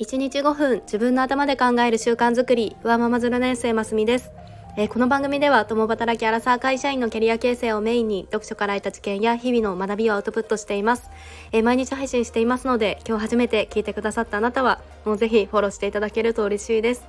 [0.00, 4.30] 1日5分自分の頭で考える習慣づくり上ママ0年生ますみです、
[4.76, 11.10] えー、この番組では共働きアラサー会社員のキャリア形成をメインに読書から得た知見や日々の学びをアウトプットしています、
[11.50, 17.04] えー、毎日配信していますので今日初めて聞いてくださったあなたはもうぜひフォローしていただけると嬉しいです。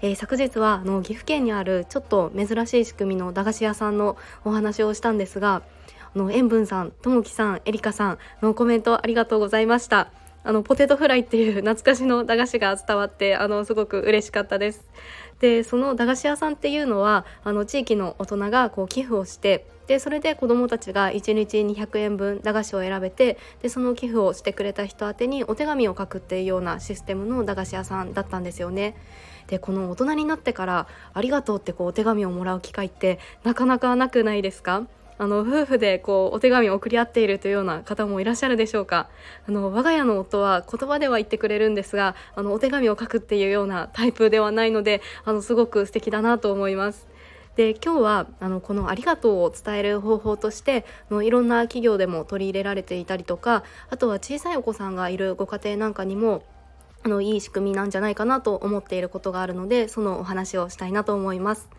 [0.00, 5.62] えー、昨日はあの岐阜県にあるちょっと珍しい仕組みの駄菓子屋さんのお話をしたんですが
[6.14, 10.10] あの塩分さん、ともきさん、えりかさんのコメントありがとうございました。
[10.44, 14.86] あのポテトフライっていう 懐かしの駄菓子が伝わってあのすごく嬉しかったです。
[15.40, 28.96] でその駄菓子屋さんっていうのはあの地域の大人がこう寄付をしてでそれで子どもたちが1日200円分駄菓子を選べてでその寄付をしてくれた人宛にお手紙を書くっていうようなシステムの駄菓子屋さんだったんですよね。
[29.48, 34.84] でこの大人になってから「ありがとう」ってこうお手紙をもらう機会ってなかなかなくないですか？
[35.24, 39.08] あの夫婦でこうお手紙を送り合っているというような方もいらっしゃるでしょうか
[39.48, 47.08] あの我が家の夫は言葉では言ってくれるんですがあのお手紙を書くっていうようなタイプではないのであのすごく素敵だなと思います
[47.56, 56.42] で今日はあのこの「ありがとう」を伝える方法としてのいろんな企業でも取り入れられていたりとかあとは小さいお子さんがいるご家庭なんかにも
[57.02, 61.70] あのいい仕組みなんじゃないかなと思っていることがあるのでそのお話をしたいなと思います。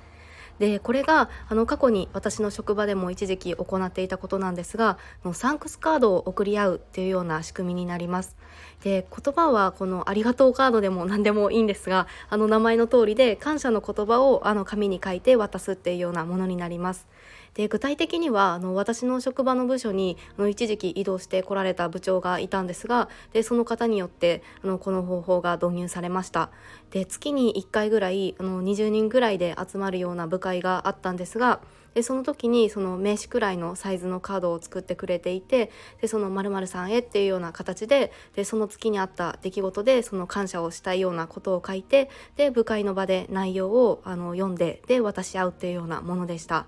[0.59, 4.97] でこれがあの過去に私の職場でも一時期行っていたことなんですが
[5.33, 8.35] サンクスカードを送り合うっていうような仕組みになります。
[8.83, 17.07] で言葉はこのありがとうカードでも 何でもいいんですがあの名前の通りで感謝の言葉をあの紙に書いて渡すっていうようなものになります。
[17.55, 26.51] で具体的にはあの私の職場の部署にあの一時期移動してこられた部長がいたんですがでその方によってあのこの方法が導入されました
[26.91, 31.61] で月に1回ぐらいあの20人ぐらいで集まるような部会があったんですが
[31.93, 46.67] でその時にその名刺くらいのサイズのカードを作ってくれていてでその〇〇さんへっていうような形ででその月にあった出来事でその感謝をしたいようなことを書いてで部会の場で内容をあの読んでで渡し合うっていうようなものでした。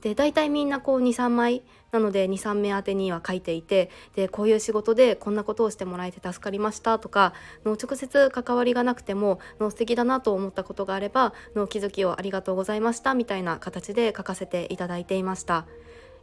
[0.00, 1.62] で大体みんなこう23枚
[1.92, 7.34] なので23名宛てには書いていてでこういう仕事でこんなことをしてもらえて助かりましたとか
[7.64, 15.66] の直接関わりがなくてもの素敵だなと思ったことがあればの気づきをありがとうございましたみたいな形で書かせていただいていました。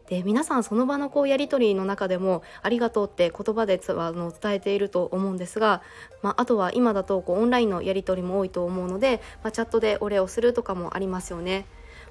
[0.08, 5.82] で皆さんその場のこうやり取りの中でも「ありがとう」って言葉であの伝えていると思うんですが、
[6.22, 11.66] まあ、あとは今だとこうオンラインのやり取りも多いと思うので、まあ、チャットでお礼をするとかもありますよね。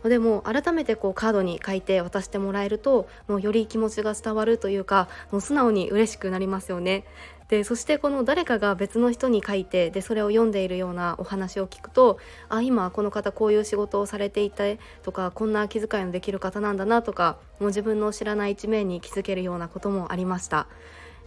[0.09, 7.05] でも改めてこうカードに書いて渡してもらえるともうより気持ちが伝わるというかもう素直に嬉しくなりますよね。
[7.49, 12.19] でそしてこの誰かが別の人に書いてでそれを読んでいるようなお話を聞くと
[12.49, 20.67] あ今この方こういう仕事をされていてとかこんな気遣いのできる方なんだなとかもう自分の知らない一面に気づけるようなこともありました。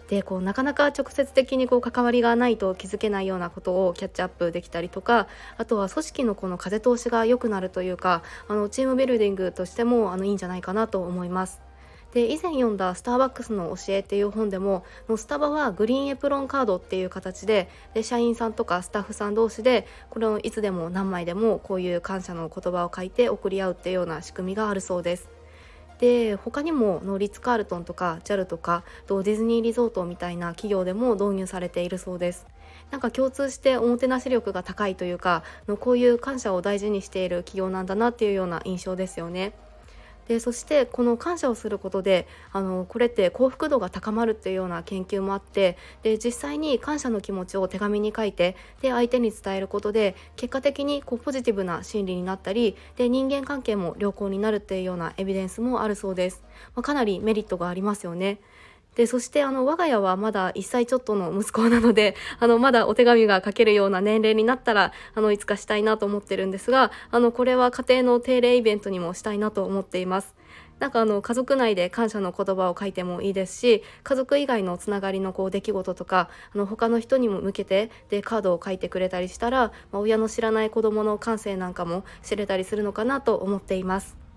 [0.09, 5.27] でこうなかなか直接的にこう関わりがないと気づけないようなことをキャッチアップできたりとか
[5.57, 11.61] あとは組織のこの風通しが良くなるというかあのチームビルディングとしてもあのいいんじゃないかなと思います。
[12.11, 14.83] で以前読んだ「スターバックスの教え」っていう本でも
[15.15, 25.38] スタバはグリーンエプロンカードっていう形でで社員さんとかスタッフさん同士でこれをいつでも何枚でもこういう感謝の言葉を書いて送り合うっていうような仕組みがあるそうです。
[25.99, 32.47] で他にもノーリッツ・カールトンとか JAL とかとディズニーリゾートみたいな企業でも導入されているそうです
[32.91, 39.53] なんか共通しておもてなし力が高いというかのこういう感謝を大事にしている企業なんだなっていうような印象ですよね。
[40.29, 56.43] でそしてこの感謝をすることであのこれって幸福度が高まるっていうような研究もあってで実際に感謝の気持ちを手紙に書いてで相手に伝えることで結果的にこうポジティブな心理になったりで人間関係も良好になるっていうようなエビデンスもあるそうです、
[56.75, 58.39] まあ、かなりメリットがありますよね。
[58.95, 70.35] でそしてあの我が家はまだ1歳ちょっとの息子なので あのまだお手紙が書けるような年齢になったらあのいつかしたいなと思ってるんですがあのこれは家庭の定例イベントにもしたいなと思っています。
[70.79, 84.28] なんかあの家族内で感謝の言葉を書いてもいいですし家族以外のつながりのこう出来事とかあの他の人にも向けてでカードを書いてくれたりしたら、まあ、親の知らない子どもの感性なんかも知れたりするのかなと思っています。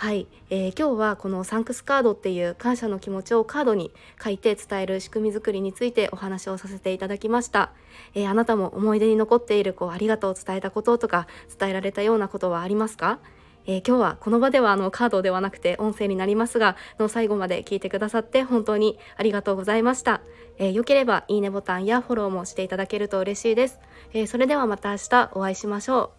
[0.00, 3.90] はい、えー、今日はこのサンクスカードっていう感謝の気持ちをカードに
[4.22, 7.72] 書いて伝える仕組み作りについてお話をさせていただきました、
[8.14, 11.26] えー、あなたも思い出に残っているこうありがとうを伝えたこととか
[11.58, 13.18] 伝えられたようなことはありますか？
[13.66, 20.20] えー、今日はこの場ではあのカードではなくて音声になりますがの最後まで聞いてくださって本当にありがとうございました、
[20.58, 23.80] えー、よければいいねボタンやフォローもしていただけると嬉しいです、
[24.12, 26.17] えー、それではまた明日お会いしましょう。